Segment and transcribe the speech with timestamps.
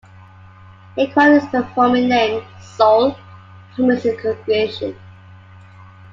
[0.95, 3.15] He acquired his performing name, "Soul,"
[3.75, 4.97] from his congregation.